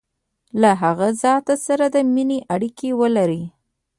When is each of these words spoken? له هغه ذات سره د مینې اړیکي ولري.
له 0.61 0.71
هغه 0.81 1.07
ذات 1.23 1.47
سره 1.65 1.85
د 1.95 1.97
مینې 2.13 2.39
اړیکي 2.53 2.89
ولري. 3.01 3.43